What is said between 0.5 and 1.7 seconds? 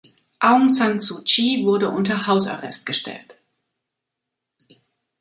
San Suu Kyi